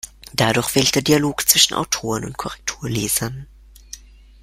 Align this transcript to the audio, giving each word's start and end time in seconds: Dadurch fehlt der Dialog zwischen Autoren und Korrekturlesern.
Dadurch 0.33 0.65
fehlt 0.69 0.95
der 0.95 1.03
Dialog 1.03 1.47
zwischen 1.47 1.75
Autoren 1.75 2.25
und 2.25 2.35
Korrekturlesern. 2.35 3.45